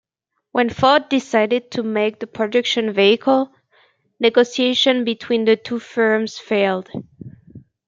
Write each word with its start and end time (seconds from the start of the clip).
When 0.51 0.71
Ford 0.71 1.09
decided 1.09 1.69
to 1.73 1.83
make 1.83 2.19
the 2.19 2.25
production 2.25 2.91
vehicle, 2.91 3.51
negotiations 4.19 5.05
between 5.05 5.45
the 5.45 5.57
two 5.57 5.77
firms 5.77 6.39
failed. 6.39 6.89